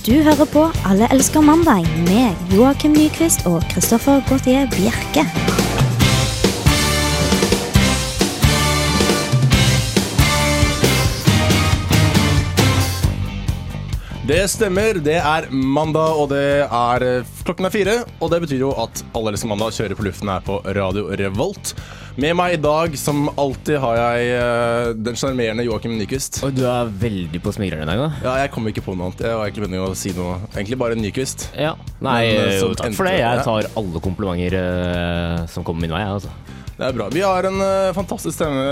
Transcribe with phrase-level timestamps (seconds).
[0.00, 5.26] Du hører på Alle elsker mandag med Joakim Nyquist og Christoffer Gautier Bjerke.
[14.24, 15.02] Det stemmer.
[15.04, 17.06] Det er mandag, og det er
[17.44, 18.00] klokken er fire.
[18.24, 21.74] Og det betyr jo at Alle elsker mandag kjører på luften her på Radio Revolt.
[22.20, 26.42] Med meg i dag, som alltid, har jeg eh, den sjarmerende Joakim Nyquist.
[26.44, 28.08] Og du er veldig på smigrene i dag, da.
[28.26, 29.22] Ja, jeg kom ikke på noe annet.
[29.24, 30.34] Jeg var egentlig meningen å si noe.
[30.52, 31.46] Egentlig bare Nyquist.
[31.56, 31.72] Ja.
[32.04, 33.14] Nei, Men, eh, jo, takk for det.
[33.22, 36.02] Jeg tar alle komplimenter uh, som kommer min vei.
[36.04, 36.34] Altså.
[36.76, 37.06] Det er bra.
[37.12, 38.66] Vi har en uh, fantastisk stemme,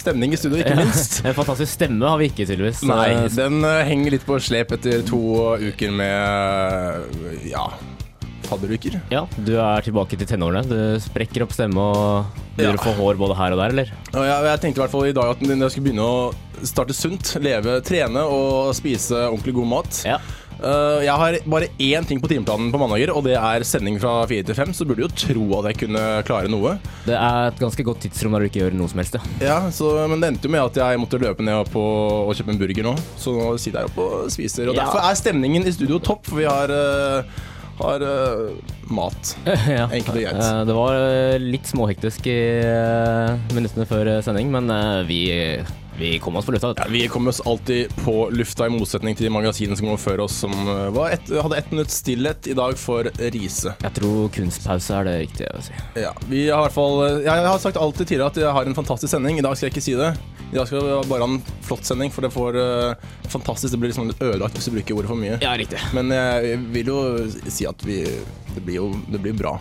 [0.00, 1.18] stemning i studio, ikke minst.
[1.28, 2.84] En fantastisk stemme har vi ikke, tydeligvis.
[2.88, 5.20] Nei, den uh, henger litt på slep etter to
[5.60, 7.64] uker med uh, ja,
[8.50, 8.98] fadderuker.
[9.14, 10.64] Ja, Du er tilbake til tenårene.
[10.68, 12.26] Du sprekker opp stemme og
[12.58, 12.82] begynner Ja.
[12.82, 13.92] å få hår både her og der, eller?
[14.12, 16.34] Ja, jeg, tenkte i hvert fall i dag at jeg skulle begynne å
[16.66, 20.02] starte sunt, leve, trene og spise ordentlig god mat.
[20.04, 20.18] Ja.
[20.60, 24.26] Uh, jeg har bare én ting på timeplanen på mandager, og det er sending fra
[24.28, 24.74] fire til fem.
[24.76, 26.74] Så burde du jo tro at jeg kunne klare noe.
[27.06, 29.16] Det er et ganske godt tidsrom der du ikke gjør noe som helst.
[29.16, 29.22] Ja.
[29.40, 32.52] Ja, så, Men det endte jo med at jeg måtte løpe ned på og kjøpe
[32.52, 32.92] en burger nå.
[33.16, 34.68] Så nå sitter jeg oppe og spiser.
[34.68, 34.84] Og Ja.
[34.84, 37.22] derfor er stemningen i studio topp, for vi har, uh,
[37.82, 38.50] har uh,
[38.90, 39.34] mat.
[39.46, 39.86] ja.
[39.90, 40.40] Enkelt og greit.
[40.40, 42.38] Eh, Det var eh, litt småhektisk i
[43.54, 44.70] minuttene før sending, men
[45.08, 45.20] vi,
[45.98, 46.72] vi kom oss på lufta.
[46.78, 50.24] Ja, vi kommer oss alltid på lufta, i motsetning til de magasinene som kom før
[50.26, 50.54] oss, som
[50.96, 53.74] var ett- hadde ett minutts stillhet i dag for Riise.
[53.82, 55.76] Jeg tror kunstpause er det riktige å si.
[56.00, 58.78] Ja, vi har i hvert fall Jeg har sagt alltid tidligere at jeg har en
[58.78, 59.38] fantastisk sending.
[59.40, 60.12] I dag skal jeg ikke si det.
[60.50, 63.78] I dag skal vi bare ha en flott sending, for det får uh, fantastisk Det
[63.78, 65.38] blir liksom ødelagt hvis du bruker ordet for mye.
[65.38, 65.78] Ja, riktig.
[65.94, 67.00] Men jeg vil jo
[67.46, 68.02] si at vi
[68.56, 69.58] Det blir jo det blir bra.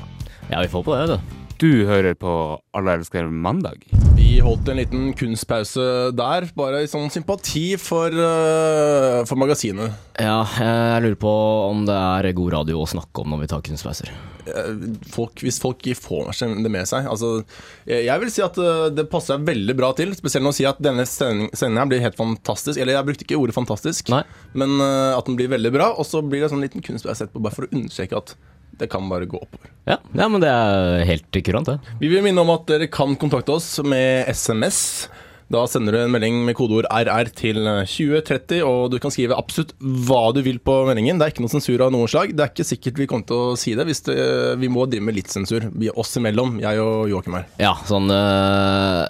[0.49, 1.19] Ja, vi får på det, da.
[1.19, 1.35] du.
[1.59, 2.31] Du hører på
[2.73, 3.85] Alle elsker mandag.
[4.19, 5.83] Vi holdt en liten kunstpause
[6.15, 9.95] der, bare i sånn sympati for, uh, for magasinet.
[10.19, 11.31] Ja, jeg lurer på
[11.69, 14.11] om det er god radio å snakke om når vi tar kunstpauser.
[14.49, 16.31] Eh, folk, hvis folk får
[16.63, 17.43] det med seg altså,
[17.85, 20.11] jeg, vil si at eh, det passer veldig bra til.
[20.17, 22.79] Spesielt når å si at denne sending- sendingen her blir helt fantastisk.
[22.79, 24.23] Eller jeg brukte ikke ordet fantastisk, Nei.
[24.57, 25.91] men eh, at den blir veldig bra.
[25.95, 28.35] Og så blir det en sånn liten kunstpause etterpå, bare for å understreke at
[28.77, 29.71] det kan bare gå oppover.
[29.89, 31.95] Ja, ja men det er helt kurant, det.
[32.01, 35.09] Vi vil minne om at dere kan kontakte oss med SMS.
[35.49, 39.71] Da sender du en melding med kodeord RR til 2030, og du kan skrive absolutt
[39.81, 41.17] hva du vil på meldingen.
[41.17, 42.35] Det er ikke noe sensur av noe slag.
[42.37, 43.87] Det er ikke sikkert vi kommer til å si det.
[43.89, 44.17] Hvis det,
[44.61, 45.65] vi må drive med litt sensur.
[45.73, 47.47] Vi oss imellom, jeg og Joakim her.
[47.57, 49.09] Ja, sånn uh,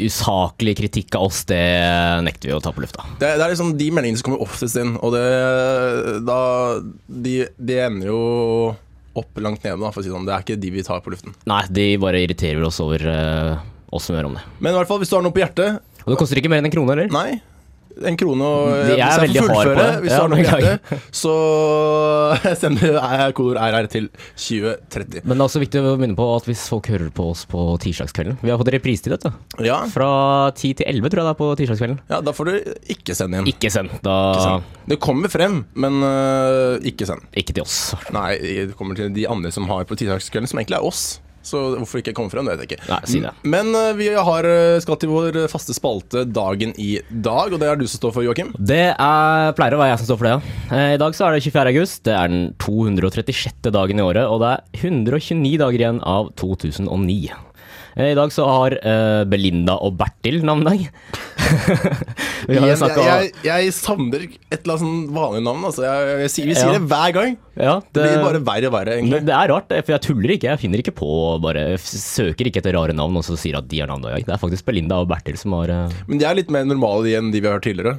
[0.00, 1.60] usaklig kritikk av oss, det
[2.24, 3.04] nekter vi å ta på lufta.
[3.20, 5.26] Det, det er liksom de meldingene som kommer oftest inn, og det,
[6.24, 6.38] da,
[7.26, 8.22] de, de ender jo
[9.20, 10.24] opp langt nede, da, for å si det sånn.
[10.24, 11.36] Det er ikke de vi tar på luften.
[11.50, 13.60] Nei, de bare irriterer oss over øh,
[13.98, 14.42] som gjør om det.
[14.60, 16.62] Men i hvert fall, hvis du har noe på hjertet Og det koster ikke mer
[16.62, 17.10] enn en krone, eller?
[17.10, 17.40] Nei.
[18.06, 20.20] En krone og De er Hvis jeg veldig får hard på fullføre, hvis du Ja,
[20.22, 21.32] har noe på hjertet, så
[22.62, 24.06] sender jeg kodeord RR til
[24.38, 25.24] 2030.
[25.26, 27.64] Men det er også viktig å minne på at hvis folk hører på oss på
[27.82, 29.30] tirsdagskvelden Vi har fått reprise vet du.
[29.66, 30.08] Ja, Fra
[30.54, 31.98] 10 til 11, tror jeg det er på tirsdagskvelden.
[32.14, 33.50] ja, da får du ikke sende inn.
[33.52, 33.92] Ikke send.
[34.06, 34.70] Da Ikke send.
[34.94, 37.26] Det kommer frem, men øh, ikke send.
[37.36, 37.76] Ikke til oss.
[38.14, 38.30] Nei,
[38.70, 41.18] det kommer til de andre som har på tirsdagskvelden, som egentlig er oss.
[41.42, 42.88] Så hvorfor ikke komme frem, det vet jeg ikke.
[42.90, 43.30] Nei, si det.
[43.48, 47.68] Men øh, vi har, øh, skal til vår faste spalte Dagen i dag, og det
[47.70, 48.52] er du som står for, Joakim.
[48.58, 50.56] Det er, pleier å være jeg som står for det, ja.
[50.76, 51.72] Eh, I dag så er det 24.
[51.72, 52.02] august.
[52.04, 53.70] Det er den 236.
[53.72, 57.32] dagen i året, og det er 129 dager igjen av 2009.
[57.96, 60.86] Eh, I dag så har eh, Belinda og Bertil navnedag.
[62.50, 65.64] Jeg, jeg, jeg savner et eller annet sånn vanlig navn.
[65.68, 65.84] Altså.
[65.86, 66.72] Jeg, vi sier Ja.
[66.74, 67.36] det hver gang.
[67.60, 69.20] ja, Det blir bare verre og verre, det, egentlig.
[69.28, 70.48] det er rart, for jeg tuller ikke.
[70.50, 71.10] Jeg finner ikke på
[71.44, 74.02] bare søker ikke etter rare navn og så sier at de har navn.
[74.10, 77.16] Det er faktisk Belinda og Bertil som har eh, Men de er litt mer normale
[77.18, 77.98] enn de vi har hørt tidligere.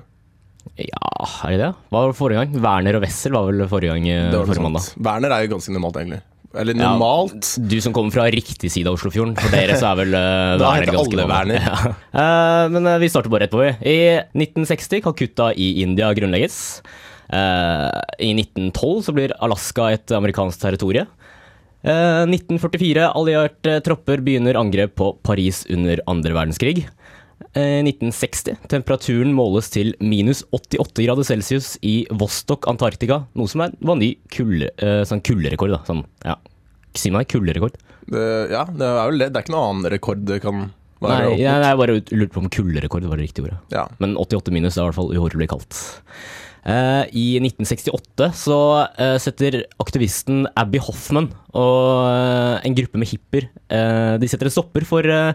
[0.77, 1.71] Ja, er de det?
[1.91, 2.59] Hva var det forrige gang?
[2.63, 4.05] Werner og Wessel var vel forrige gang?
[4.09, 4.91] eh, Det var noe forrige mandag.
[5.07, 6.21] Werner er jo ganske normalt, egentlig.
[6.57, 6.91] Eller Ja.
[6.91, 7.53] normalt.
[7.57, 10.73] Du som kommer fra riktig side av Oslofjorden, for dere så er vel uh, Da
[10.75, 11.27] heter alle.
[11.29, 11.61] Werner.
[11.71, 11.93] Ja.
[12.11, 13.71] Uh, men uh, vi starter bare rett på, vi.
[13.87, 13.97] I
[14.35, 16.81] 1960, Calcutta i India grunnlegges.
[17.31, 21.05] I 1912 så blir Alaska et amerikansk territorie.
[21.81, 26.83] Eh, 1944, allierte tropper begynner angrep på Paris under andre verdenskrig.
[27.57, 33.73] Eh, 1960, temperaturen måles til minus 88 grader celsius i Vostok, Antarktika, noe som er,
[33.83, 35.73] var ny kulde, eh, sånn kulderekord.
[35.73, 35.81] Da.
[35.87, 36.37] Sånn, ja.
[36.97, 37.75] Si meg kulderekord.
[38.11, 39.31] Ja, det er vel det.
[39.31, 40.65] Det er ikke noen annen rekord det kan
[41.01, 41.31] være.
[41.31, 43.59] Nei, ja, jeg, bare lurte på om kulderekord var det riktige ordet.
[43.73, 43.85] Ja.
[44.03, 45.79] Men 88 minus er i hvert fall uhorvelig kaldt.
[46.61, 53.47] Uh, I 1968 så uh, setter aktivisten Abby Hoffman og uh, en gruppe med hipper
[53.49, 55.33] eh, De setter en stopper for eh,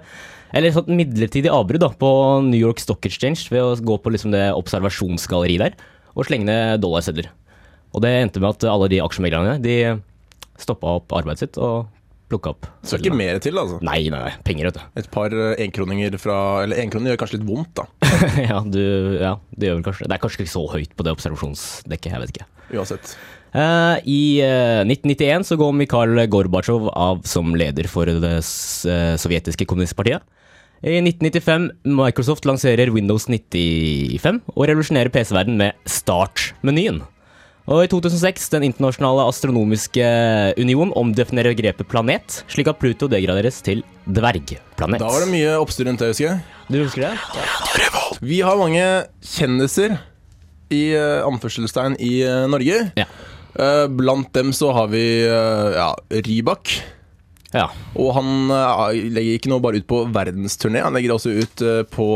[0.56, 2.10] Eller sånn midlertidig avbrudd da, på
[2.46, 5.76] New York Stock Exchange ved å gå på liksom det observasjonsgalleriet der
[6.16, 7.28] og slenge ned dollarsedler.
[7.92, 9.76] Og det endte med at alle de aksjemeglerne de
[10.60, 11.90] stoppa opp arbeidet sitt og
[12.30, 13.78] plukka opp Så ikke mer til, altså.
[13.84, 14.32] Nei, nei, nei.
[14.46, 14.84] Penger, vet du.
[15.02, 17.86] Et par eh, enkroninger fra Eller enkroner gjør kanskje litt vondt, da.
[18.48, 18.82] ja, du,
[19.20, 22.24] ja, det gjør vel kanskje Det er kanskje ikke så høyt på det observasjonsdekket, jeg
[22.24, 22.48] vet ikke.
[22.74, 23.12] Uansett.
[23.56, 29.14] Uh, I uh, 1991 så går Mikhail Gorbatsjov av som leder for det uh, eh,
[29.20, 30.24] sovjetiske kommunistpartiet.
[30.86, 37.00] I 1995 Microsoft lanserer Windows 95 og revolusjonerer PC-verden med Start-menyen.
[37.66, 40.06] Og i 2006 Den internasjonale astronomiske
[40.62, 45.02] union omdefinerer grepet planet, slik at Pluto degraderes til dvergplanet.
[45.02, 46.44] Da var det mye oppstyr rundt det, husker jeg.
[46.70, 48.20] Du husker det?
[48.22, 48.86] Vi har mange
[49.26, 49.98] kjendiser
[50.70, 52.84] i uh, anførselstegn i eh, Norge.
[52.94, 53.10] Ja.
[53.58, 56.76] Eh, blant dem så har vi eh, ja, Rybak.
[57.54, 57.68] Ja.
[57.94, 61.82] Og han eh, legger ikke nå bare ut på verdensturné, han legger også ut eh,
[61.88, 62.08] på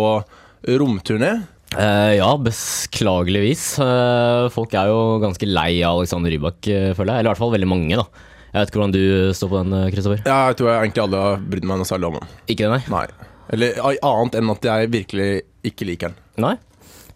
[0.80, 1.32] romturné.
[1.70, 3.62] Uh, ja, beklageligvis.
[3.78, 7.22] Uh, folk er jo ganske lei av Alexander Rybak, føler jeg.
[7.22, 8.26] Eller i hvert fall veldig mange, da.
[8.50, 9.04] Jeg vet ikke hvordan du
[9.38, 10.24] står på den, Kristoffer.
[10.26, 12.32] Ja, jeg tror jeg egentlig alle har brydd meg noe særlig om den.
[12.50, 12.80] Ikke det, nei?
[12.90, 13.30] Nei.
[13.54, 15.30] Eller annet enn at jeg virkelig
[15.70, 16.18] ikke liker den.
[16.42, 16.56] Nei.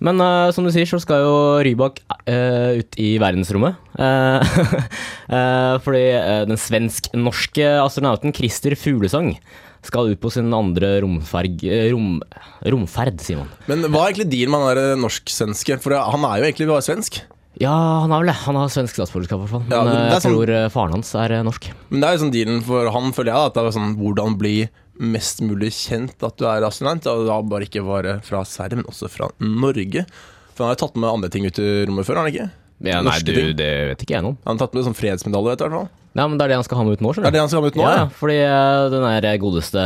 [0.02, 3.76] Men uh, som du sier, så skal jo Rybak uh, ut i verdensrommet.
[3.94, 4.56] Eh,
[5.84, 6.02] fordi
[6.50, 9.34] den svensk-norske astronauten Christer Fuglesang
[9.84, 11.60] skal ut på sin andre romferg,
[11.92, 12.16] rom,
[12.72, 13.52] romferd, sier man.
[13.68, 15.78] Men hva er egentlig dealen med han norsk-svenske?
[15.84, 17.20] For han er jo egentlig bare svensk.
[17.60, 18.38] Ja, han har vel det.
[18.48, 19.66] Han har svensk statsborgerskap, i hvert fall.
[19.68, 21.68] Men Ja, men er jeg sånn- tror faren hans er norsk.
[21.90, 23.94] Men det er jo sånn dealen for han, føler jeg, da, at det er sånn
[24.00, 24.56] hvordan bli
[25.00, 27.06] mest mulig kjent at du er astronaut.
[27.10, 30.04] Og da bare ikke bare fra Sverige, men også fra Norge.
[30.54, 32.50] For han har jo tatt med andre ting ut i rommet før, har han ikke?
[32.84, 34.40] Ja, nei, du, det vet ikke jeg noe om.
[34.44, 35.92] Han har tatt med sånn fredsmedalje, vet du, i hvert fall.
[36.14, 37.50] Ja, men det er det han skal ha med ut nå, Det er det han
[37.50, 38.06] skal ha med ut nå, ja, ja.
[38.20, 39.82] fordi eh, den der godeste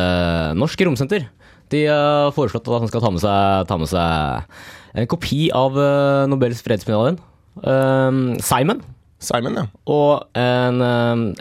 [0.61, 1.25] Norsk Romsenter
[1.73, 4.61] De har foreslått at han skal ta med seg, ta med seg
[4.99, 7.21] en kopi av eh, Nobels fredsmedaljen.
[7.63, 8.83] Um, Simon.
[9.19, 9.65] Simon, ja.
[9.91, 10.83] Og en,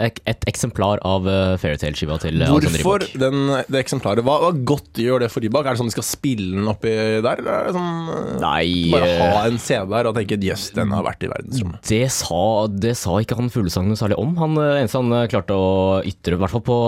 [0.01, 3.19] eh, et eksemplar av uh, Fairytale-skiva til Alexander Hvorfor Rybak.
[3.21, 4.25] den, det eksemplaret?
[4.25, 5.67] Hva, hva godt gjør det for Rybak?
[5.67, 6.89] Er det sånn de skal spille den oppi
[7.21, 8.65] der, eller er det sånn eh, Nei
[8.95, 11.79] Bare ha en CD der og tenke jøss, den har vært i verdensrommet.
[11.85, 12.41] Det sa,
[12.87, 14.33] det sa ikke han Fuglesang noe særlig om.
[14.41, 15.71] Han eneste han klarte å
[16.01, 16.81] ytre, i hvert fall på,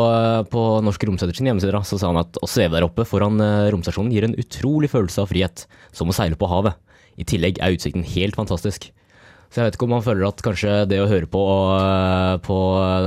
[0.50, 3.38] på Norsk Romsenter sin hjemmeside, så sa han at å sveve der oppe foran
[3.70, 6.82] romstasjonen gir en utrolig følelse av frihet, som å seile på havet.
[7.20, 8.90] I tillegg er utsikten helt fantastisk.
[9.50, 11.42] Så jeg vet ikke om han føler at kanskje det å høre på,
[11.74, 12.58] eh, på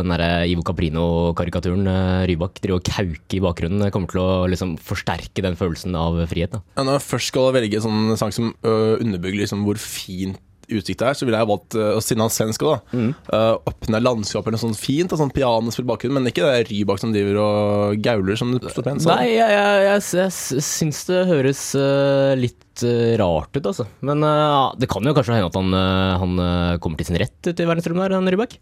[0.00, 4.74] den der Ivo Caprino-karikaturen eh, Rybak driver og kauke i bakgrunnen, kommer til å liksom
[4.82, 6.56] forsterke den følelsen av frihet.
[6.56, 6.62] da.
[6.74, 10.42] Ja, når jeg først skal velge en sånn sang som øh, underbygger liksom hvor fint
[10.78, 14.00] utsikt det er, så ville jeg valgt, uh, og siden han svensk da, øh, åpne
[14.02, 18.02] landskapet eller noe sånt fint, sånn pianospill bakgrunn, men ikke det Rybak som driver og
[18.04, 19.06] gauler, som du står pent.
[19.08, 23.86] Nei, jeg, jeg, jeg, jeg syns det høres uh, litt eh, rart ut, altså.
[24.00, 27.20] Men eh, det kan jo kanskje hende at han, eh, han eh, kommer til sin
[27.20, 28.56] rett ute i verdensrommet der, han Rybak.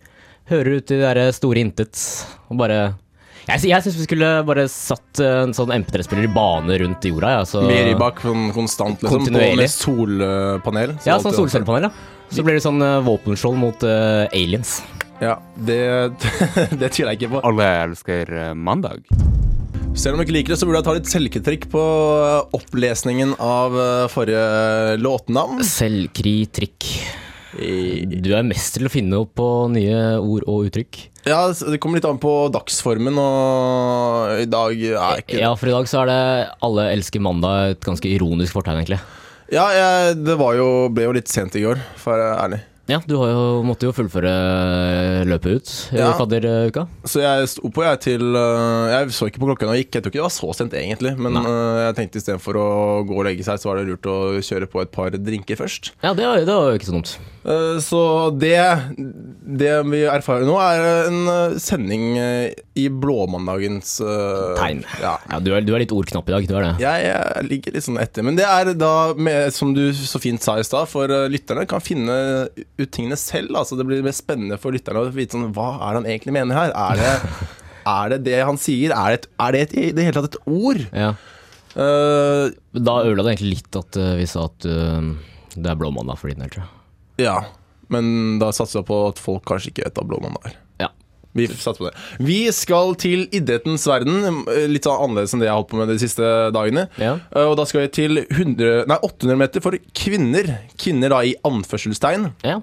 [0.51, 2.01] Hører ut i det der store intet
[2.51, 2.81] og bare
[3.49, 7.07] Jeg, sy- jeg syns vi skulle bare satt eh, en sånn MP3-spiller i bane rundt
[7.09, 7.31] jorda.
[7.39, 9.65] Ja, så, Med Rybak sånn konstant, liksom, på, Kontinuerlig.
[9.65, 10.95] med solpanel.
[11.01, 11.93] så Ja, sånn solcellepanel, ja.
[12.31, 14.77] Så blir det sånn uh, våpenskjold mot uh, aliens.
[15.21, 15.81] Ja, det,
[16.81, 17.41] det tviler jeg ikke på.
[17.49, 19.03] Alle elsker mandag.
[19.99, 21.83] Selv om du ikke liker det, så burde jeg ta litt selvkritikk på
[22.57, 23.75] opplesningen av
[24.13, 25.65] forrige låtnavn.
[25.67, 26.87] Selvkritikk.
[27.55, 31.01] Du er mest til å finne opp på nye ord og uttrykk.
[31.27, 35.75] Ja, det kommer litt an på dagsformen, og i dag er ikke Ja, for i
[35.75, 36.21] dag så er det
[36.65, 39.01] Alle elsker mandag et ganske ironisk fortegn, egentlig.
[39.51, 42.61] Ja, jeg, det var jo, ble jo litt sent i går, for å være ærlig.
[42.91, 44.31] Ja, du har jo, måtte jo fullføre
[45.29, 46.11] løpet ut i Ja.
[46.19, 46.87] fadderuka.
[47.07, 49.95] Så jeg sto på jeg til Jeg så ikke på klokka da jeg gikk.
[49.95, 51.45] Jeg tror ikke det var så sent egentlig, men Nei.
[51.87, 52.69] jeg tenkte istedenfor å
[53.07, 55.93] gå og legge seg, så var det lurt å kjøre på et par drinker først.
[56.03, 57.13] Ja, det var, det var jo ikke så dumt.
[57.47, 58.01] Eh, Så
[58.39, 58.59] det,
[58.99, 62.19] det vi erfarer nå, er en sending
[62.77, 63.99] i blåmandagens
[64.59, 64.83] Tegn.
[65.01, 65.15] Ja.
[65.31, 66.73] Ja, du er, du er litt ordknapp i dag, du er det.
[66.83, 68.25] Jeg, jeg ligger litt sånn etter.
[68.27, 71.81] Men det er da, med, som du så fint sa i stad, for lytterne kan
[71.85, 72.17] finne
[72.83, 73.55] ut tingene selv.
[73.61, 76.37] Altså det blir mer spennende for lytterne å vite sånn, hva er det han egentlig
[76.37, 76.75] mener her.
[76.75, 77.13] Er det
[77.95, 78.95] er det, det han sier?
[78.97, 80.83] Er det, et, er det et, i det hele tatt et ord?
[80.93, 81.13] Ja.
[81.71, 85.13] Uh, Da ødela det egentlig litt at uh, vi sa at uh,
[85.55, 86.75] det er blåmandag for din del, tror jeg.
[87.27, 87.37] ja,
[87.91, 90.60] men da satser jeg på at folk kanskje ikke vet hva blåmandag er.
[91.37, 91.95] Vi satser på det.
[92.27, 94.43] Vi skal til idrettens verden.
[94.73, 96.89] Litt sånn annerledes enn det jeg har holdt på med de siste dagene.
[96.99, 97.13] Ja.
[97.31, 100.51] Eh, Og da skal vi til 100, nei, 800 meter for kvinner.
[100.77, 102.33] Kvinner da i anførselstegn.
[102.43, 102.59] ja.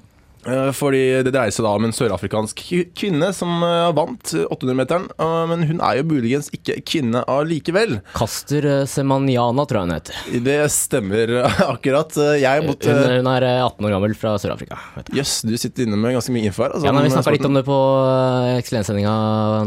[0.47, 2.61] Eh, Fordi det dreier seg da om en sørafrikansk
[2.97, 5.09] kvinne som eh, vant 800-meteren.
[5.19, 7.99] eh, Men hun er jo muligens ikke kvinne allikevel.
[8.17, 10.41] Kaster Semaniana, Semanyana, tror jeg hun heter.
[10.45, 11.31] Det stemmer
[11.73, 12.15] akkurat.
[12.39, 14.77] Jeg Hun, måtte hun er eh, 18 år gammel fra Sør-Afrika.
[15.15, 15.51] Jøss, du.
[15.57, 16.73] Du sitter inne med ganske mye info her.
[16.75, 17.77] altså, Ja, nei, Vi snakka litt om det på
[18.07, 18.57] eh,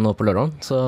[0.00, 0.78] nå på lørdag, så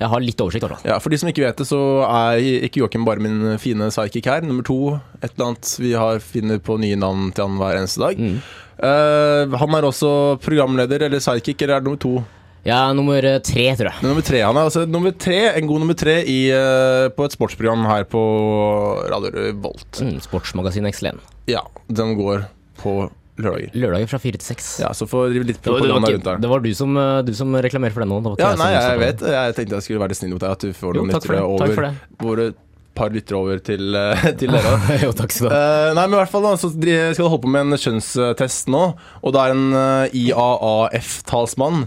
[0.00, 0.64] jeg har litt oversikt.
[0.66, 0.84] hvert.
[0.88, 4.26] Ja, For de som ikke vet det, så er ikke Joakim bare min fine psychic
[4.30, 4.42] her.
[4.46, 4.78] Nummer to,
[5.22, 8.18] et eller annet vi har finner på nye navn til han hver eneste dag.
[8.20, 8.38] Mm.
[8.76, 10.10] Eh, han er også
[10.44, 12.14] programleder eller sidekick, eller er det nummer to?
[12.66, 14.00] Er nummer eh, tre, tror jeg.
[14.02, 17.28] Er nummer tre, han er altså nummer tre, en god nummer tre i, uh, på
[17.28, 18.22] et sportsprogram her på
[19.12, 20.02] Radio Revolt.
[20.02, 21.22] Mm, Sportsmagasinet Excellent.
[21.48, 22.48] Ja, den går
[22.82, 23.06] på
[23.38, 23.70] lørdager.
[23.76, 24.68] Lørdager fra fire til seks.
[24.82, 26.42] Ja, så får drive litt propaganda ikke, rundt der.
[26.42, 28.34] det var du som, du som reklamerte for den nå.
[28.40, 29.26] Ja, jeg nei, jeg, jeg vet.
[29.36, 31.58] Jeg tenkte jeg skulle være snill mot deg, at du får Jo, noen lyttere det.
[31.62, 31.92] Takk for det.
[32.26, 32.48] Våre
[32.96, 34.74] par lyttere over til, eh, til dere.
[35.04, 35.60] jo, takk skal du ha.
[35.60, 38.72] Eh, nei, men i hvert fall da, så skal du holde på med en kjønnstest
[38.72, 38.84] nå.
[39.22, 41.86] Og det er en eh, IAAF-talsmann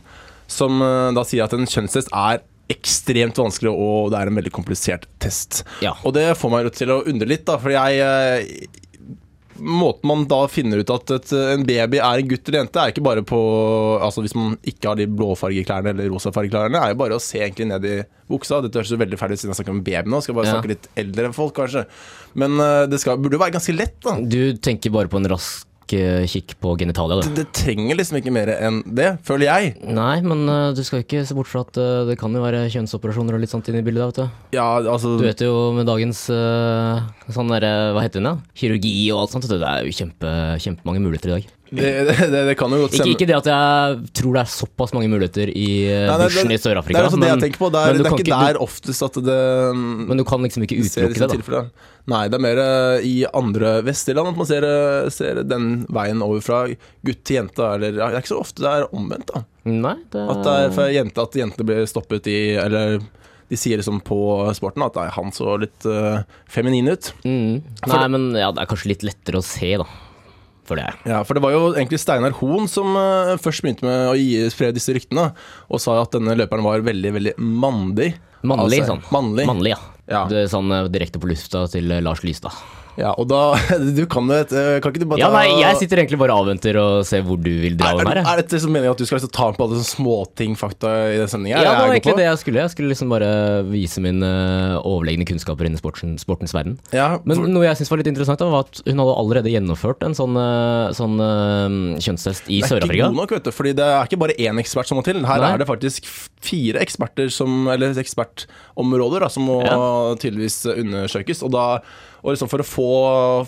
[0.49, 0.81] som
[1.13, 2.39] da sier at en kjønnstest er
[2.73, 5.61] ekstremt vanskelig, og det er en veldig komplisert test.
[5.85, 5.91] Ja.
[6.05, 8.69] Og det får meg til å undre litt, da, for jeg
[9.59, 12.93] Måten man da finner ut at et, en baby er en gutt eller jente, er
[12.93, 13.39] ikke bare på
[14.01, 17.67] Altså Hvis man ikke har de blåfargeklærne eller rosafargeklærne, er jo bare å se egentlig
[17.71, 17.95] ned i
[18.29, 18.61] buksa.
[18.65, 20.21] Dette høres jo veldig ferdig ut siden jeg snakker om baby nå.
[20.25, 20.57] Skal bare Ja.
[20.57, 21.85] snakke litt eldre folk, kanskje.
[22.39, 24.17] Men eh, det skal, burde jo være ganske lett, da.
[24.21, 25.65] Du tenker bare på en rask
[26.29, 29.74] kikk på genitalia, Det, det trenger liksom ikke mer enn det, føler jeg.
[29.84, 32.65] Nei, men uh, du skal ikke se bort fra at uh, det kan jo være
[32.74, 34.12] kjønnsoperasjoner og litt sånt inni bildet.
[34.12, 34.58] vet du.
[34.58, 38.53] Ja, altså Du vet jo med dagens uh, sånn derre Hva heter den, da?
[38.58, 39.50] Kirurgi og alt sånt.
[39.50, 41.50] Det er jo kjempe, kjempemange muligheter i dag.
[41.69, 43.13] Det, det, det kan jo godt Ikke, stemme.
[43.15, 45.67] ikke det at jeg tror det er såpass mange muligheter i
[46.09, 46.99] nei, bushen i Det Sør-Afrika.
[47.03, 47.69] er også det jeg tenker på.
[47.75, 49.39] Det er, det er ikke ikke- der oftest at det
[49.77, 51.63] Men du kan liksom ikke utelukke det, da.
[52.09, 55.85] Nei, det er mer eh, i andre vestlige land at man ser, eh, ser den
[55.93, 56.63] veien over fra
[57.05, 57.61] gutt til jente.
[57.75, 59.29] Eller, det er ikke så ofte det er omvendt.
[59.35, 62.97] da Nei, det, At det er for jente at jentene blir stoppet i Eller
[63.49, 64.17] de sier liksom på
[64.57, 67.13] sporten at nei, han så litt uh, feminin ut.
[67.25, 67.61] mm.
[67.89, 69.85] Nei, men ja, det er kanskje litt lettere å se, da.
[70.69, 70.85] For det.
[71.09, 74.43] Ja, for det var jo egentlig Steinar Hoen som eh, først begynte med å gi,
[74.53, 75.31] spre disse ryktene,
[75.65, 78.11] og sa at denne løperen var veldig, veldig mandig.
[78.45, 79.01] Mannlig, Altså, sånn.
[79.11, 79.47] Mannlig.
[79.49, 79.79] Mannlig, ja.
[80.09, 80.21] Ja.
[80.29, 82.53] Det sånn eh, direkte på lufta til eh, Lars Lystad.
[83.00, 83.56] Ja, og da
[83.98, 86.20] Du kan jo et eh, Kan ikke du bare ta Ja, nei, jeg sitter egentlig
[86.22, 88.22] bare og avventer og ser hvor du vil dra er, den er, her.
[88.22, 88.27] jeg.
[88.32, 91.18] er dette som meningen at du skal liksom ta på alle sånne småting, fakta i
[91.22, 91.62] den sendinga?
[91.63, 92.63] Ja, det var egentlig det jeg skulle.
[92.63, 93.29] Jeg skulle liksom bare
[93.70, 96.77] vise mine eh, overlegne kunnskaper innen sporten, sportens verden.
[96.96, 100.06] Ja, Men noe jeg syns var litt interessant, da, var at hun hadde allerede gjennomført
[100.08, 101.18] en sånn, eh, sånn
[102.00, 103.53] kjønnstest i det er ikke god nok, vet du.
[103.56, 105.22] Fordi det er ikke bare én ekspert som må til.
[105.27, 105.53] Her Nei.
[105.56, 106.08] er det faktisk
[106.39, 109.60] fire eksperter som Eller ekspertområder da, som må
[110.22, 111.44] tydeligvis undersøkes.
[111.46, 111.65] Og da
[112.23, 112.91] og liksom for å få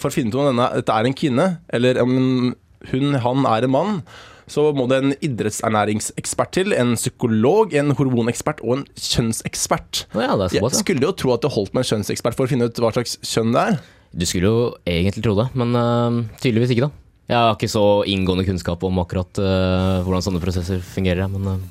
[0.01, 2.13] For å finne ut om denne, dette er en kvinne, eller om
[2.91, 3.97] hun, han er en mann,
[4.51, 10.05] så må det en idrettsernæringsekspert til, en psykolog, en hormonekspert og en kjønnsekspert.
[10.15, 10.83] Ja, det er så såpass, ja.
[10.83, 13.19] skulle jo tro at det holdt med en kjønnsekspert for å finne ut hva slags
[13.21, 13.77] kjønn det er.
[14.11, 16.97] Du skulle jo egentlig tro det, men eh, tydeligvis ikke, da.
[17.31, 21.63] Jeg har ikke så inngående kunnskap om akkurat eh, hvordan sånne prosesser fungerer, men eh,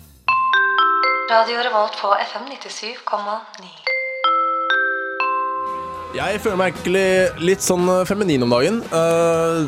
[1.31, 3.90] Radio Revolt på FM 97,9.
[6.11, 8.81] Jeg føler meg egentlig litt sånn eh, feminin om dagen.
[8.83, 9.61] Eh,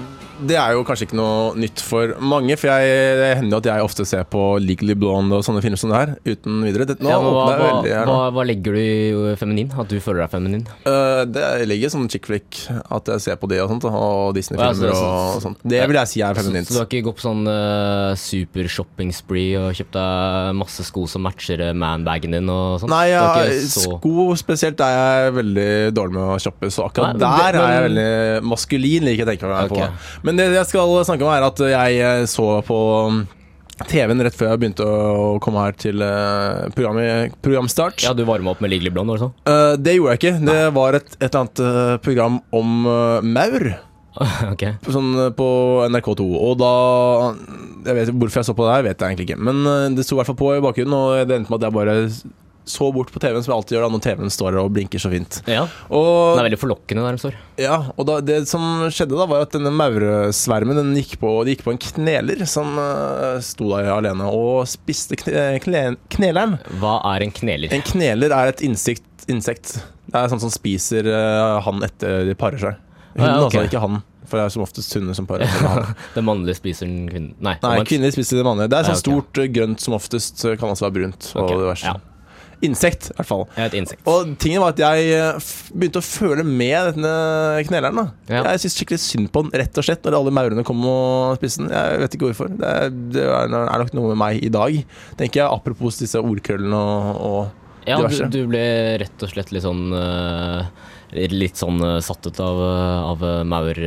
[0.49, 3.69] det er jo kanskje ikke noe nytt for mange, for jeg, det hender jo at
[3.71, 6.87] jeg ofte ser på Legally Blonde og sånne filmer som det her, uten videre.
[6.91, 9.73] Det, nå ja, hva, hva, veldig hva, hva legger du i eh, feminin?
[9.79, 10.65] At du føler deg feminin?
[10.87, 14.91] Uh, det ligger sånn chick flick, at jeg ser på det og sånt, og Disney-filmer
[14.91, 15.63] Ja, så- og sånt.
[15.63, 16.69] Det vil jeg si er feminint.
[16.69, 20.87] Så du har ikke gått på sånn uh, super shopping spree og kjøpt deg masse
[20.89, 22.93] sko som matcher manbagen din og sånt?
[22.93, 27.19] Nei, ikke så- sko spesielt er jeg veldig dårlig med å shoppe, så akkurat Nei,
[27.19, 29.89] men der er jeg veldig maskulin, liker jeg å tenke meg okay.
[29.89, 30.23] på.
[30.33, 32.77] Men det jeg skal snakke om, er at jeg eh, så på
[33.13, 33.17] mm,
[33.83, 38.01] TV-en rett før jeg begynte å komme her til eh, programstart.
[38.07, 39.35] Ja, du varma opp med Blonde, var det sånn?
[39.53, 40.33] Eh, det gjorde jeg ikke.
[40.49, 43.73] Det var et, et eller annet program om uh, maur.
[44.53, 44.75] Okay.
[44.93, 45.45] Sånn på
[45.89, 46.25] NRK2.
[46.37, 46.73] Og da
[47.87, 49.39] jeg vet, Hvorfor jeg så på det her, vet jeg egentlig ikke.
[49.41, 51.77] Men det sto i hvert fall på i bakgrunnen, og det endte med at jeg
[51.77, 51.95] bare
[52.65, 55.11] så bort på TV-en, som jeg alltid gjør da når TV-en står og blinker så
[55.13, 55.41] fint.
[55.51, 55.65] Ja.
[55.91, 57.39] Og, Den er veldig forlokkende der den står.
[57.63, 61.57] ja, og da, det som skjedde da, var at denne mauresvermen den gikk på, de
[61.57, 65.83] gikk på en kneler som uh, sto der alene og spiste kne, kne,
[66.15, 66.59] kneleren.
[66.83, 67.75] Hva er en kneler?
[67.75, 69.07] En kneler er et insekt.
[69.31, 69.77] insekt.
[70.13, 72.81] Det er sånn som spiser uh, han etter de parer seg.
[73.13, 73.59] Hunden, Ah, ja, okay.
[73.61, 73.99] altså, ikke han.
[74.31, 75.91] For det er som oftest hunder som parer seg.
[76.15, 78.71] Den mannlige spiser den kvinnen Nei, Nei, kvinner spiser det mannlige.
[78.73, 79.27] Det er sånn sånn okay.
[79.29, 81.29] stort eh, grønt som oftest kan også være brunt.
[81.35, 81.93] Og Ok, verste.
[81.93, 82.12] ja.
[82.67, 83.45] Insekt, i hvert fall.
[83.59, 84.03] Er et insekt.
[84.09, 87.13] Og tingen var at jeg eh, begynte å føle med denne
[87.69, 87.99] kneleren.
[88.01, 88.43] da Ja.
[88.53, 91.65] Jeg syns skikkelig synd på den, rett og slett, når alle maurene kom og spiste
[91.65, 91.73] den.
[91.75, 92.53] Jeg vet ikke hvorfor.
[92.61, 93.53] Det er, det er
[93.83, 94.79] nok noe med meg i dag.
[95.21, 98.31] Tenker jeg Apropos disse ordkrøllene og, og Ja, du, diverse.
[98.31, 98.65] du ble
[99.03, 100.67] rett og slett litt sånn eh,
[101.35, 102.61] Litt sånn eh, satt ut av,
[103.13, 103.81] av maur...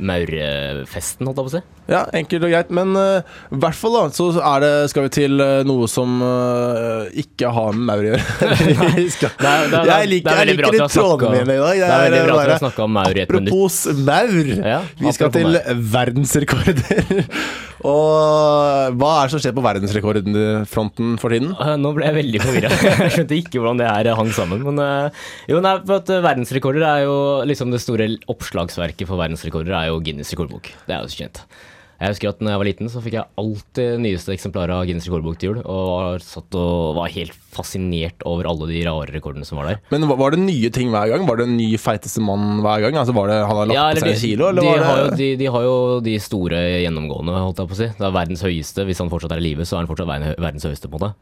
[0.00, 1.62] Maurfesten, holdt jeg på å si.
[1.90, 2.68] Ja, enkelt og greit.
[2.74, 6.20] Men eh, i hvert fall da så er det, skal vi til uh, noe som
[6.22, 8.24] uh, ikke har med maur å gjøre.
[9.00, 11.64] Vi skal- Det er- det er- jeg liker, er jeg liker har trådene mine i
[11.64, 11.80] dag.
[11.80, 13.50] Det er veldig bra at du har snakka om maur i et minutt.
[13.50, 14.54] Apropos maur.
[14.74, 15.82] Ja, vi skal til maur.
[15.96, 17.26] verdensrekorder.
[17.90, 21.54] Og hva er det som skjer på verdensrekordfronten for tiden?
[21.80, 22.68] Nå ble jeg veldig forvirra.
[22.76, 24.60] Jeg skjønte ikke hvordan det her hang sammen.
[24.66, 24.82] Men
[25.48, 27.14] jo, nei, for at verdensrekorder er jo
[27.48, 30.70] liksom det store oppslagsverket for verdensrekorder er jo Guinness rekordbok.
[30.86, 31.42] Det er jo så kjent.
[32.00, 35.04] Jeg husker at når jeg var liten, så fikk jeg alltid nyeste eksemplaret av Guinness
[35.10, 35.58] rekordbok til jul.
[35.68, 39.80] Og var, satt og var helt fascinert over alle de rare rekordene som var der.
[39.92, 41.26] Men var- var det nye ting hver gang?
[41.28, 42.96] Var det en ny feiteste mann hver gang?
[42.96, 44.86] Altså Var det han har lagt Ja, på seg en kilo, eller de, var det
[44.86, 47.88] har jo, de, de har jo de store gjennomgående, holdt jeg på å si.
[47.98, 48.86] Det er verdens høyeste.
[48.88, 50.08] Hvis han fortsatt er i live, så er han fortsatt
[50.40, 51.14] verdens høyeste, på en måte.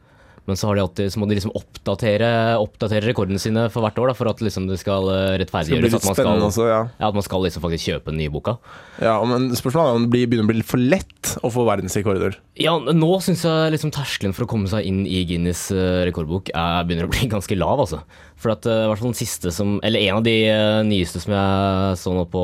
[0.49, 3.99] Men så, har de alltid, så må de liksom oppdatere, oppdatere rekordene sine for hvert
[4.01, 6.79] år, da, for at liksom det skal eh, rettferdiggjøres at man skal, også, ja.
[6.89, 8.55] ja, at man skal liksom faktisk kjøpe den nye boka.
[9.03, 12.39] ja men spørsmålet er om det begynner å bli litt for lett å få verdensrekorder.
[12.57, 16.49] Ja, nå syns jeg liksom terskelen for å komme seg inn i Guinness eh, rekordbok
[16.49, 18.01] er, begynner å bli ganske lav, altså.
[18.41, 20.37] For at eh, i hvert fall den siste som Eller en av de
[20.87, 22.43] nyeste som jeg så nå på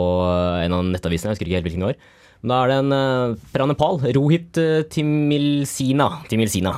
[0.61, 2.11] en av nettavisene, jeg husker ikke helt hvilken det var.
[2.43, 4.03] Men da er det en fra Nepal.
[4.13, 4.59] Rohit
[4.93, 6.11] Timilsina.
[6.29, 6.75] Timilsina.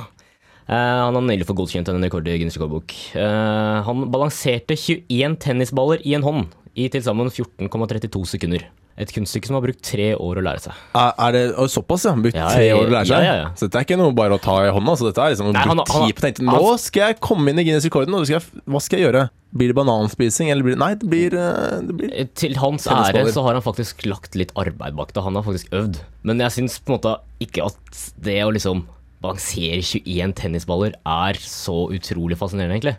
[0.68, 2.92] Eh, han har nylig fått godkjent en rekord i Guinness rekordbok.
[3.16, 8.66] Eh, han balanserte 21 tennisballer i en hånd i til sammen 14,32 sekunder.
[8.98, 10.78] Et kunststykke som har brukt tre år å lære seg.
[10.98, 12.12] Er, er det og såpass, ja?
[12.18, 13.22] Brukt Ja, tre år å lære seg?
[13.28, 13.48] ja, ja.
[13.54, 14.96] Så dette er ikke noe bare å ta i hånda?
[14.98, 17.62] Så dette er liksom Nei, han- han- tid på tenkte Nå skal jeg komme inn
[17.62, 19.22] i Guinness-rekorden, og skal jeg, hva skal jeg gjøre?
[19.54, 23.22] Blir det bananspising, eller blir det Nei, det blir, eh, det blir Til hans ære
[23.32, 25.22] så har han faktisk lagt litt arbeid bak det.
[25.22, 26.02] Han har faktisk øvd.
[26.24, 28.82] Men jeg syns på en måte ikke at det å liksom
[29.24, 32.96] balansere 21 tennisballer er så utrolig fascinerende, egentlig.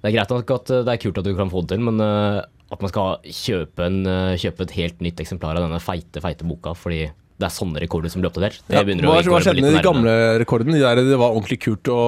[0.00, 1.86] Det er greit nok at eh, det er kult at du kan få det til,
[1.88, 2.40] men eh,
[2.72, 6.46] at man skal kjøpe, en, eh, kjøpe et helt nytt eksemplar av denne feite, feite
[6.46, 7.06] boka fordi
[7.36, 10.12] det er sånne rekorder som blir oppdatert, det Ja, hva, hva skjedde med de gamle
[10.40, 10.72] rekordene?
[10.72, 11.98] De der det var ordentlig kult å,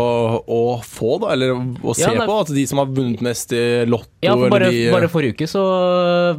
[0.49, 1.35] å få, da?
[1.35, 2.39] Eller å se Ja, det- på?
[2.41, 5.49] At de som har vunnet mest i Lotto, Ja, for bare, de bare forrige uke
[5.51, 5.63] så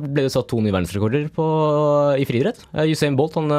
[0.01, 1.45] ble det satt to nye verdensrekorder på,
[2.17, 2.63] i friidrett.
[2.73, 3.49] Eh, Usain Bolt han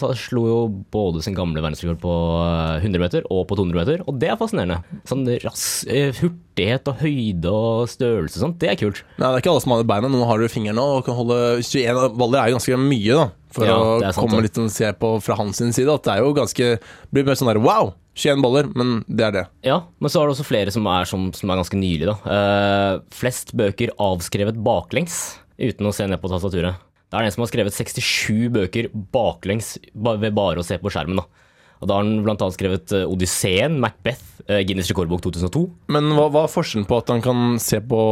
[0.00, 0.58] så, slo jo
[0.90, 2.14] både sin gamle verdensrekord på
[2.48, 4.80] eh, 100 meter og på 200 meter, og det er fascinerende.
[5.08, 9.02] Sånn rass, eh, hurtighet og høyde og størrelse og sånt, det er kult.
[9.18, 11.04] Nei, det er ikke alle som har det beinet, Noen har det i fingeren og
[11.06, 13.28] kan holde 21 baller er jo ganske mye, da.
[13.54, 15.88] For Ja, å komme litt og se på fra hans side.
[15.88, 16.74] At det er jo ganske
[17.14, 17.94] Blir mer sånn der wow!
[18.18, 19.44] 21 baller, men det er det.
[19.62, 22.16] Ja, men så er det også flere som er, som, som er ganske nylig, da.
[22.26, 26.80] Uh, flest bøker avskrevet baklengs uten å se ned på tastaturet.
[27.08, 31.22] Det er en som har skrevet 67 bøker baklengs ved bare å se på skjermen.
[31.22, 31.46] da.
[31.78, 35.64] Og Da har han annet skrevet eh, Odysseen, Macbeth, eh, Guinness rekordbok 2002.
[35.94, 38.02] Men hva, hva er forskjellen på at han kan se på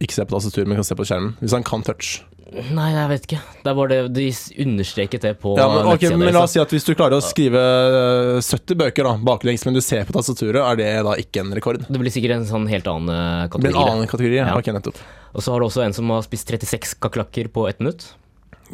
[0.00, 1.34] ikke se på tastaturet, men kan se på skjermen?
[1.42, 2.22] Hvis han kan touch.
[2.50, 3.40] Nei, jeg vet ikke.
[3.62, 4.24] Det bare det, De
[4.64, 7.20] understreket det på Ja, men, okay, nettsida men La oss si at hvis du klarer
[7.20, 11.14] å skrive eh, 70 bøker da, baklengs, men du ser på tastaturet, er det da
[11.20, 11.84] ikke en rekord?
[11.86, 13.60] Det blir sikkert en sånn helt annen kategori.
[13.60, 14.38] Det blir en annen kategori?
[14.40, 14.54] Ja.
[14.58, 14.98] Ok, nettopp.
[15.30, 18.08] Og så har du også en som har spist 36 kakerlakker på ett minutt.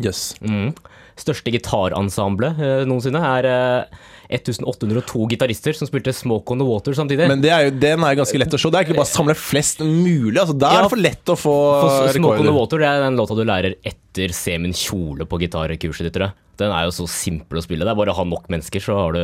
[0.01, 0.31] Yes.
[0.41, 0.71] Mm.
[1.17, 7.29] Største gitarensemblet eh, noensinne er eh, 1802 gitarister som spilte Smoke on the Water samtidig.
[7.29, 8.71] Men det er jo, den er jo ganske lett å se.
[8.71, 10.39] Det er egentlig bare å samle flest mulig.
[10.43, 12.19] Altså, der Ja, er det for lett å få rekorder.
[12.21, 12.57] Smoke on the.
[12.57, 16.15] Water det er den låta du lærer etter Se min kjole på gitarkurset ditt.
[16.17, 16.33] tror jeg.
[16.57, 17.85] Den er jo så simpel å spille.
[17.85, 19.21] Det er bare å ha nok mennesker, så har du,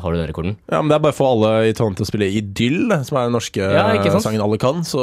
[0.00, 0.54] har du den rekorden.
[0.72, 3.18] Ja, men Det er bare å få alle i Trondheim til å spille Idyll, som
[3.20, 3.84] er den norske Ja,
[4.18, 4.80] sangen alle kan.
[4.80, 4.96] Så,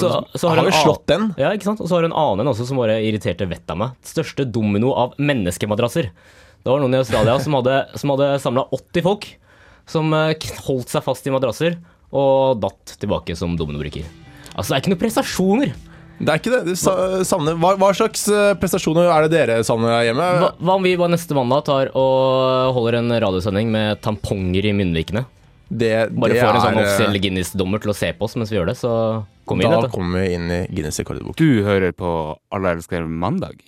[0.00, 1.34] så- så har har vi slått den.
[1.36, 1.82] Ja, ikke sant?
[1.82, 3.90] Og så har du en annen en også som bare irriterte vettet av meg.
[4.02, 6.08] Største domino av menneskemadrasser.
[6.62, 9.26] Det var noen i Australia som hadde, som hadde samla 80 folk
[9.90, 10.34] som eh,
[10.68, 11.78] holdt seg fast i madrasser
[12.14, 14.04] og datt tilbake som dominobrikker.
[14.52, 15.72] Altså, det er ikke noen prestasjoner.
[16.22, 16.60] Det er ikke det.
[16.68, 17.56] det sa- savner.
[17.58, 20.26] Hva, hva slags eh, prestasjoner er det dere savner her hjemme?
[20.44, 24.74] Hva, hva om vi bare neste mandag tar og holder en radiosending med tamponger i
[24.76, 25.24] munnvikene?
[25.72, 28.52] Det, Bare det får en sånn eh, offisiell Guinness-dommer til å se på oss mens
[28.52, 28.92] vi gjør det, så
[29.48, 31.34] kommer vi inn, Da kommer vi inn i Guinness rekordbok.
[31.40, 32.12] Du hører på
[32.52, 33.64] Alle elsker mandag.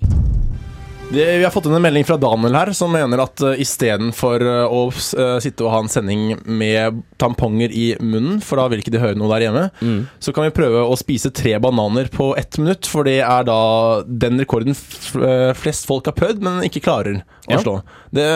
[1.15, 4.65] Vi har fått inn en melding fra Daniel her, som mener at uh, istedenfor uh,
[4.67, 8.93] å eh, sitte og ha en sending med tamponger i munnen, for da vil ikke
[8.95, 10.07] de høre noe der hjemme, Mm.
[10.23, 13.59] så kan vi prøve å spise tre bananer på ett minutt, for det er da
[14.07, 17.61] den rekorden eh, flest folk har prøvd, men ikke klarer å Ja.
[17.63, 17.77] slå.
[18.15, 18.29] Det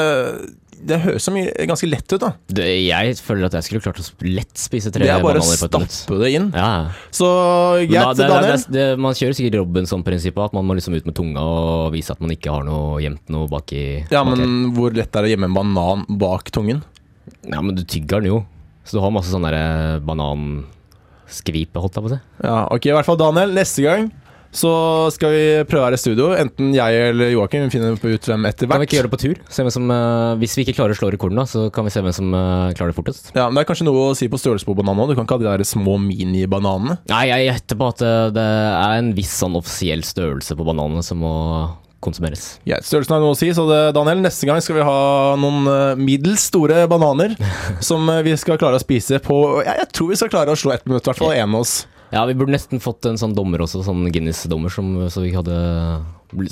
[0.89, 2.31] det høres så mye ganske lett ut, da.
[2.55, 5.41] Det, jeg føler at jeg skulle klart å lett spise tre bananer Det er bare
[5.43, 5.97] å på et minutt.
[5.97, 6.47] stappe det inn.
[6.55, 6.69] Ja.
[7.15, 7.29] Så
[7.91, 8.65] greit, da, Daniel.
[8.77, 12.23] det, man kjører sikkert Robinson-prinsippet, at man må liksom ut med tunga og vise at
[12.23, 13.83] man ikke har noe gjemt noe baki.
[14.13, 14.77] Ja, men baki.
[14.79, 16.85] hvor lett er det å gjemme en banan bak tungen?
[17.49, 18.39] ja, men du tygger den jo.
[18.85, 22.21] Så du har masse sånn derre bananskvipe, holdt jeg på å si.
[22.45, 24.09] Ja, ok, i hvert fall Daniel, neste gang
[24.55, 24.71] så
[25.13, 26.31] skal vi prøve her i studio.
[26.37, 28.79] Enten jeg eller Joakim finner ut hvem etter hvert.
[28.79, 29.41] Kan vi ikke gjøre det på tur?
[29.53, 31.93] Se hvem som, uh, hvis vi ikke klarer å slå rekorden, da, så kan vi
[31.95, 33.33] se hvem som uh, klarer det fortest.
[33.35, 35.13] Ja, men Det er kanskje noe å si på størrelse på bananen òg.
[35.13, 36.99] Du kan ikke ha de der små minibananene.
[37.13, 41.05] Nei, jeg gjetter på at eh, det er en viss sånn offisiell størrelse på bananene
[41.05, 41.35] som må
[42.05, 42.47] konsumeres.
[42.69, 44.99] Ja, størrelsen har noe å si, så det, Daniel, neste gang skal vi ha
[45.41, 47.35] noen uh, middels store bananer
[47.89, 50.77] som vi skal klare å spise på ja, Jeg tror vi skal klare å slå
[50.77, 51.81] ett minutt, i hvert fall én av oss.
[52.15, 55.57] Ja, vi burde nesten fått en sånn dommer også, sånn Guinness-dommer, som- så vi hadde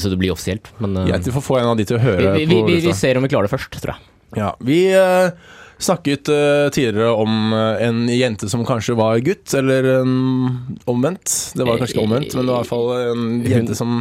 [0.01, 0.71] Så det blir offisielt.
[0.81, 2.87] Men eh, vi får få en av de til å høre vi, vi, vi, på
[2.89, 4.01] vi, ser om vi klarer det først, tror jeg.
[4.37, 5.31] Ja, vi uh,
[5.79, 11.53] snakket uh, tidligere om en jente som kanskje var gutt, eller en omvendt.
[11.55, 14.01] Det var kanskje ikke omvendt, men det var i hvert fall en jente som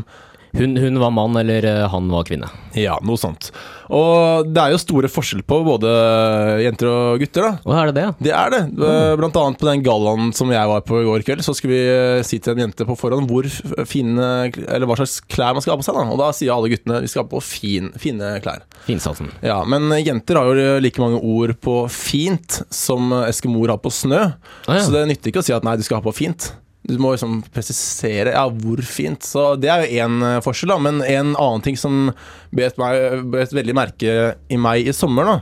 [0.56, 2.48] Hun, hun var mann, eller eh, han var kvinne.
[2.76, 3.50] Ja, noe sånt.
[3.91, 5.89] Og det er jo store forskjell på både
[6.63, 7.52] jenter og gutter, da.
[7.68, 8.06] Hva er det det?
[8.28, 8.62] Det er det.
[8.72, 11.76] Eh, Blant annet på den gallaen som jeg var på i går kveld, så skulle
[11.76, 13.48] vi eh, si til en jente på forhånd hvor
[13.88, 14.26] fine
[14.65, 16.00] Eller hva slags klær man skal ha på seg.
[16.00, 18.63] da Og da sier alle guttene vi skal ha på fin, fine klær.
[18.88, 19.32] Finsatsen.
[19.46, 24.24] Ja, Men jenter har jo like mange ord på fint som eskimoer har på snø.
[24.65, 24.84] Ah, ja.
[24.88, 26.54] Så det nytter ikke å si at nei, du skal ha på fint.
[26.86, 29.24] Du må liksom presisere ja, hvor fint.
[29.26, 30.78] Så Det er jo én forskjell, da.
[30.86, 32.12] Men en annen ting som
[32.54, 34.12] bet, meg, bet veldig merke
[34.54, 35.39] i meg i sommer, da,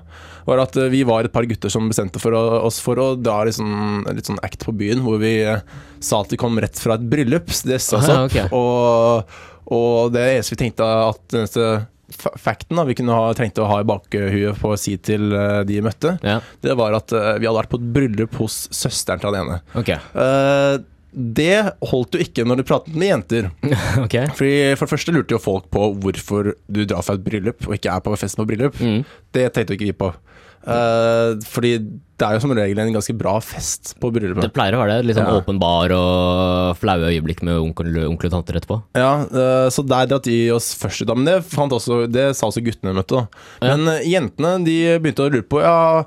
[0.48, 3.10] var at eh, vi var et par gutter som bestemte for å, oss for å
[3.20, 5.60] dra sånn, litt sånn act på byen, hvor vi eh,
[6.04, 7.52] sa at vi kom rett fra et bryllup.
[7.68, 8.30] Det oss opp.
[8.32, 8.54] ok.
[8.56, 9.36] Og,
[9.74, 11.68] og det eneste vi tenkte at den eneste
[12.14, 15.28] fa- Facten da, vi kunne ha, trengte å ha i bakhuet på å si til
[15.36, 18.40] eh, de vi møtte, Ja, det var at eh, vi hadde vært på et bryllup
[18.42, 19.62] hos søsteren til han ene.
[19.80, 19.94] ok.
[19.96, 20.80] Eh,
[21.14, 23.50] det holdt jo ikke når du pratet med jenter.
[24.04, 24.28] Okay.
[24.34, 27.76] Fordi For det første lurte jo folk på hvorfor du drar fra et bryllup og
[27.78, 28.80] ikke er på fest på bryllup.
[28.82, 29.04] Mm.
[29.36, 30.14] Det tenkte jo ikke vi på.
[30.64, 34.46] Uh, fordi det er jo som regel en ganske bra fest på bryllupet.
[34.46, 35.08] Det pleier å være det.
[35.10, 35.40] Litt sånn Ja.
[35.42, 38.78] åpen bar og flaue øyeblikk med onkel, onkel og tanter etterpå.
[38.96, 41.12] Ja, uh, Så der dratt de oss først ut.
[41.18, 43.20] Men det, fant også, det sa også guttene vi møtte.
[43.26, 43.44] da.
[43.60, 43.76] Ja.
[43.76, 46.06] Men eh, jentene de begynte å lure på ja,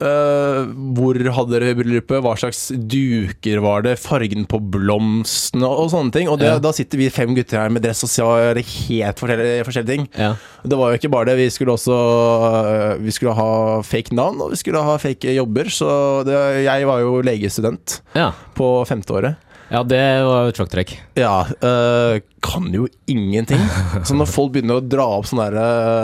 [0.00, 6.12] eh, hvor hadde dere bryllupet, hva slags duker var det, fargen på blomstene og sånne
[6.14, 6.30] ting.
[6.32, 6.58] Og det, Ja.
[6.58, 10.08] da sitter vi fem gutter her med dress og ser helt forskjellige, forskjellige ting.
[10.16, 10.34] Ja.
[10.64, 14.50] Det var jo ikke bare det, vi skulle også Vi skulle ha fake navn, og
[14.50, 15.64] vi skulle ha fake jobber.
[15.72, 18.32] Så det, jeg var jo legestudent ja.
[18.54, 19.36] på femteåret.
[19.72, 20.92] Ja, det var jo et sjakktrekk.
[21.16, 23.60] Ja, øh, kan jo ingenting.
[24.08, 25.58] Så når folk begynner å dra opp sånne der,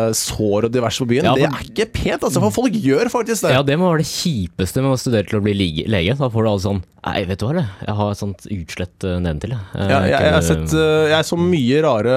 [0.09, 2.41] øh, sår og diverse på byen, Ja, det er ikke pent, altså.
[2.47, 3.53] For folk gjør faktisk det.
[3.59, 6.17] Ja, det må være det kjipeste med å studere til å bli lege.
[6.17, 7.63] Da får du alle sånn Nei, vet du hva, det?
[7.87, 9.61] jeg har et sånt utslett eh, nedentil, jeg.
[9.79, 10.73] Eh, Ja, jeg, jeg, har sett,
[11.09, 12.17] jeg så mye rare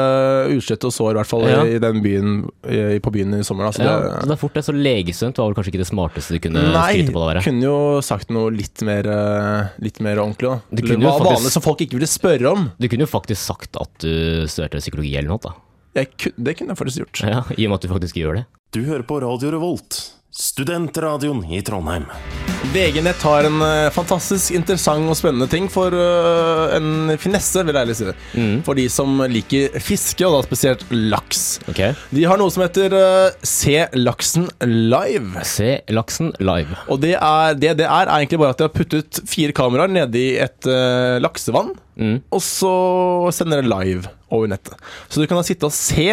[0.58, 1.60] utslett og sår, i hvert fall Ja.
[1.70, 2.32] i den byen
[2.66, 3.70] i, på byen i sommer.
[3.70, 3.76] Da.
[3.78, 4.64] Så ja, det, så det er fort det.
[4.68, 7.30] Så legestudent var vel kanskje ikke det smarteste du kunne Nei, skryte på det å
[7.30, 7.44] være.
[7.46, 7.78] kunne jo
[8.10, 9.08] sagt noe litt mer,
[9.86, 10.50] litt mer ordentlig.
[10.50, 10.76] Da.
[10.76, 12.70] Du kunne jo faktisk- vanlig som folk ikke ville spørre om.
[12.80, 15.54] Du kunne jo faktisk sagt at du studerte psykologi eller noe, da.
[15.98, 17.22] Jeg, ku- det kunne jeg faktisk gjort.
[17.28, 18.46] Ja, I og med at du faktisk gjør det.
[18.72, 19.98] Du hører på Radio Revolt,
[20.32, 22.06] studentradioen i Trondheim.
[22.74, 27.84] VG-nett har en uh, fantastisk interessant og spennende ting for uh, en finesse, vil jeg
[27.88, 28.14] ærlig si.
[28.38, 28.54] Mm.
[28.64, 31.44] For de som liker fiske, og da spesielt laks.
[31.74, 31.98] Okay.
[32.16, 35.44] De har noe som heter uh, Se laksen live.
[35.48, 36.80] Se laksen live.
[36.88, 39.92] Og det, er, det det er, er egentlig bare at de har puttet fire kameraer
[40.00, 40.72] nedi et
[41.24, 42.22] laksevann, Mm.
[42.34, 42.70] og så
[43.36, 44.80] sender det live over nettet.
[45.12, 46.06] Så du kan da sitte og se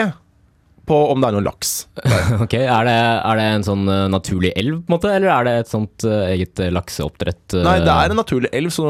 [0.88, 1.72] på om det er noen laks.
[2.44, 5.46] Ok, er det, er det en sånn eh, naturlig elv, på en måte, eller er
[5.46, 7.56] det et sånt eh, eget eh, lakseoppdrett?
[7.64, 8.86] Nei, det er en naturlig elv, så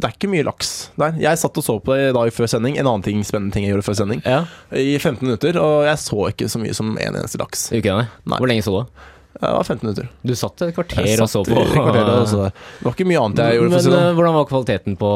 [0.00, 1.16] det er ikke mye laks der.
[1.22, 2.78] Jeg satt og så på det i dag før sending.
[2.80, 4.22] En annen ting, spennende ting jeg gjorde før sending.
[4.26, 4.42] Ja,
[4.74, 7.68] I 15 minutter, og jeg så ikke så mye som en eneste laks.
[7.76, 8.06] ikke nei.
[8.30, 8.38] Nei.
[8.42, 9.00] Hvor lenge så du?
[9.30, 10.08] Det var 15 minutter.
[10.26, 11.54] Du satt et kvarter og så på.
[11.70, 13.70] Det var ikke mye annet jeg gjorde.
[13.70, 14.16] Men For si eh, sånn.
[14.18, 15.10] hvordan var kvaliteten på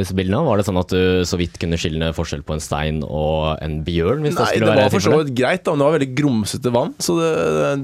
[0.00, 0.40] disse bildene?
[0.48, 3.76] Var det sånn at du så vidt kunne skille forskjell på en stein og en
[3.86, 4.24] bjørn?
[4.24, 6.10] Hvis det Nei, skulle det var for så vidt greit, da, men det var veldig
[6.22, 6.94] grumsete vann.
[7.04, 7.30] Så det,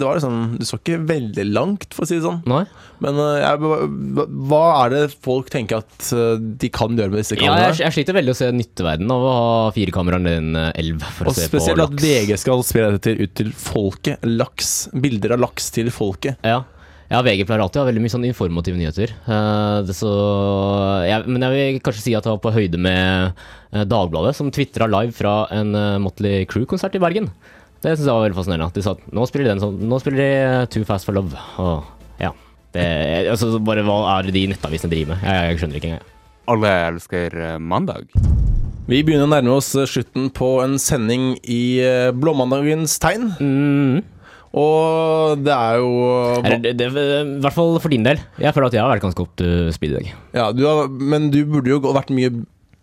[0.00, 2.40] det var liksom Du så ikke veldig langt, for å si det sånn.
[2.50, 2.62] Nei?
[3.04, 7.36] Men eh, jeg, hva er det folk tenker at eh, de kan gjøre med disse
[7.36, 7.68] Ja, kameraene?
[7.76, 11.04] jeg, jeg sliter veldig å se nytteverdenen av å ha fire kameraer i en elv
[11.20, 11.96] for og å se på spesielt at.
[12.00, 14.24] VG skal spre dette til, ut til folket.
[14.26, 14.74] Laks.
[14.96, 16.40] Bilder av laks til folket.
[16.46, 16.62] Ja.
[17.10, 19.12] ja, VG pleier alltid å ha veldig mye sånn informative nyheter.
[19.28, 20.12] Uh, det så,
[21.06, 23.36] ja, men jeg vil kanskje si at jeg var på høyde med
[23.74, 27.30] uh, Dagbladet, som tvitra live fra en uh, Motley Crew-konsert i Bergen.
[27.84, 28.72] Det syns jeg var veldig fascinerende.
[28.74, 31.36] De sa at nå spiller de den sånn Nå spiller de Too Fast for Love.
[31.62, 31.84] Og
[32.22, 32.32] ja.
[32.74, 32.86] Det,
[33.30, 35.22] altså, bare hva er det de nettavisene driver med?
[35.28, 36.10] Jeg, jeg skjønner ikke engang.
[36.50, 38.10] Alle elsker mandag.
[38.86, 41.62] Vi begynner å nærme oss slutten på en sending i
[42.14, 43.32] Blåmandagens tegn.
[43.42, 44.04] Mm.
[44.54, 45.92] Og det er jo
[46.42, 48.20] Eller, det, det, I hvert fall for din del.
[48.40, 50.12] Jeg føler at jeg har vært ganske opp til speed i dag.
[50.34, 52.30] ja, du har, Men du burde jo vært mye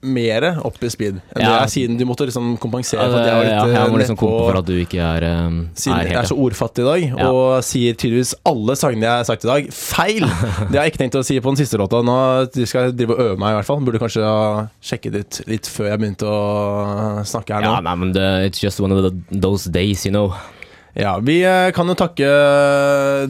[0.03, 1.63] mer opp i speed enn Ja.
[1.63, 4.17] er, siden du måtte liksom kompensere for at jeg var ja, jeg må eh, liksom
[4.17, 7.05] nedpå- for at du ikke er, um, Siden er jeg er så ordfattig i dag,
[7.21, 7.29] Ja.
[7.31, 10.27] og sier tydeligvis alle sangene jeg har sagt i dag, feil!
[10.69, 12.03] Det har jeg ikke tenkt å si på den siste låta.
[12.03, 12.17] Nå
[12.67, 13.79] skal jeg drive og øve meg, i hvert fall.
[13.79, 17.71] Burde kanskje ha sjekket ut litt før jeg begynte å snakke her nå.
[17.71, 20.33] Ja, nei, men det, it's just one of the, those days, you know.
[20.95, 22.27] Ja, Vi eh, kan jo takke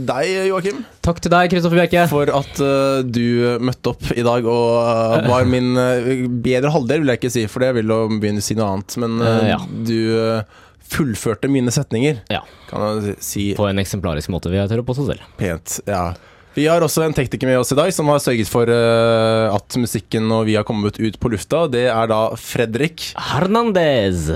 [0.03, 2.01] deg, Joakim, Takk til deg, Kristoffer Bjerke.
[2.11, 3.23] for at uh, du
[3.63, 6.09] møtte opp i dag og uh, var min uh,
[6.43, 8.97] bedre halvdel, vil jeg ikke si, for det vil jo begynne å si noe annet.
[9.03, 9.57] Men eh, Eh, ja.
[9.87, 10.59] du eh,
[10.93, 15.07] fullførte mine setninger, Ja, kan jeg si på en eksemplarisk måte, vil jeg tørre påstå
[15.13, 15.23] selv.
[15.39, 15.79] pent.
[15.87, 16.03] Ja.
[16.53, 19.77] Vi har også en tekniker med oss i dag som har sørget for uh, at
[19.81, 21.63] musikken og vi har kommet ut på lufta.
[21.71, 23.07] Det er da Fredrik.
[23.17, 24.27] Hernandez.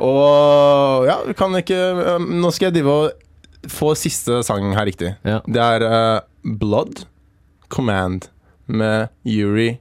[0.00, 5.12] Og ja, kan ikke eh, Nå skal jeg drive og få siste sang her riktig.
[5.26, 5.42] Ja.
[5.44, 6.24] Det er uh,
[6.62, 7.04] Blood
[7.68, 8.30] Command
[8.64, 9.76] med Yuri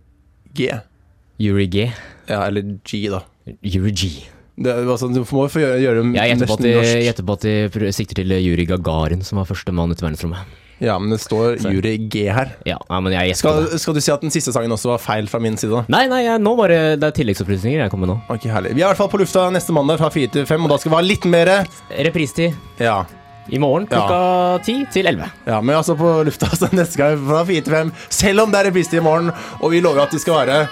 [0.58, 0.74] G.
[1.40, 1.88] Yuri G.
[2.28, 3.24] Ja, eller G, da.
[3.64, 4.12] Yuri G.
[4.56, 7.02] Det, altså, du må få gjøre, gjøre Jeg gjetter på, at nesten de, norsk.
[7.08, 10.64] gjetter på at de sikter til Yuri Gagarin, som var første mann ut i verdensrommet.
[10.84, 12.50] Ja, men det står jury G her.
[12.68, 13.80] Ja, nei, men jeg gjetter Skal, det.
[13.80, 15.72] skal du si at den siste sangen også var feil fra min side?
[15.72, 15.86] da?
[15.88, 18.18] Nei, nei, jeg, nå bare Det er tilleggsopplysninger jeg kommer med nå.
[18.36, 18.74] Ok, herlig.
[18.76, 20.80] Vi er i hvert fall på lufta neste mandag fra 4 til 5, og da
[20.82, 21.54] skal vi ha litt mer
[22.10, 22.98] Repristid Ja.
[23.48, 24.20] i morgen klokka
[24.66, 25.32] 10 til 11.
[25.48, 28.60] ja men altså på lufta så neste gang fra 4 til 5, selv om det
[28.64, 30.68] er reprise i morgen, og vi lover at vi skal være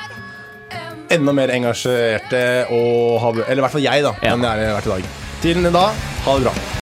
[1.14, 4.16] enda mer engasjerte og ha Eller i hvert fall jeg, da.
[4.24, 4.34] Ja.
[4.34, 5.12] enn jeg har vært i dag.
[5.44, 5.90] Til da,
[6.28, 6.82] ha det bra.